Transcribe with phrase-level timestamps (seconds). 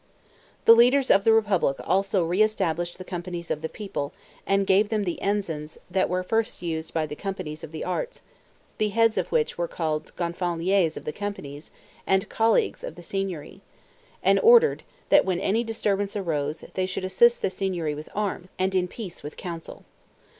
[0.65, 4.13] The leaders of the republic also re established the companies of the people,
[4.47, 8.23] and gave them the ensigns that were first used by the companies of the Arts;
[8.79, 11.69] the heads of which were called Gonfaloniers of the companies
[12.07, 13.61] and colleagues of the Signory;
[14.23, 18.73] and ordered, that when any disturbance arose they should assist the Signory with arms, and
[18.73, 19.85] in peace with counsel.